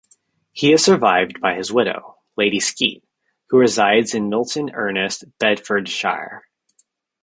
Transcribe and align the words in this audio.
He 0.51 0.73
is 0.73 0.83
survived 0.83 1.39
by 1.41 1.53
his 1.53 1.71
widow, 1.71 2.17
Lady 2.35 2.59
Skeet, 2.59 3.03
who 3.49 3.59
resides 3.59 4.15
in 4.15 4.29
Milton 4.29 4.71
Ernest, 4.73 5.25
Bedfordshire. 5.37 6.41